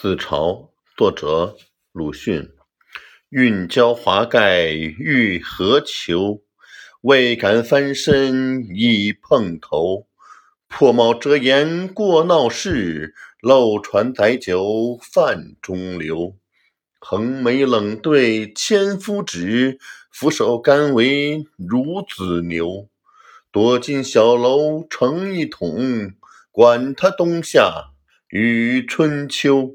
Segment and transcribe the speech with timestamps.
[0.00, 1.56] 自嘲，作者
[1.90, 2.52] 鲁迅。
[3.30, 6.40] 运交华盖欲何求？
[7.00, 10.06] 未敢翻身已碰头。
[10.68, 16.36] 破帽遮颜过闹市，漏船载酒泛中流。
[17.00, 19.80] 横眉冷对千夫指，
[20.12, 22.88] 俯首甘为孺子牛。
[23.50, 26.12] 躲进小楼成一统，
[26.52, 27.94] 管他冬夏
[28.28, 29.74] 与春秋。